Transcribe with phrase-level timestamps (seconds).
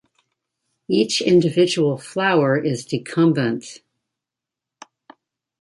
[0.87, 3.81] Each individual flower is decumbent.